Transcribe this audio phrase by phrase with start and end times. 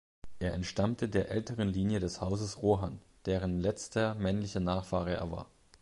[0.39, 5.45] Er entstammte der älteren Linie des Hauses Rohan, deren letzter männlicher Nachfahre er war.